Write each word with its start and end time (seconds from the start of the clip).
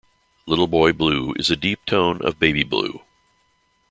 Little 0.47 0.65
boy 0.65 0.93
blue 0.93 1.33
is 1.37 1.51
a 1.51 1.55
deep 1.55 1.85
tone 1.85 2.23
of 2.25 2.39
baby 2.39 2.63
blue. 2.63 3.01